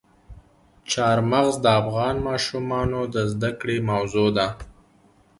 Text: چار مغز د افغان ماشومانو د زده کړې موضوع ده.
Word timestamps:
چار 0.91 1.17
مغز 1.31 1.55
د 1.61 1.65
افغان 1.81 2.15
ماشومانو 2.27 3.01
د 3.13 3.15
زده 3.31 3.51
کړې 3.59 3.77
موضوع 3.91 4.29
ده. 4.37 4.47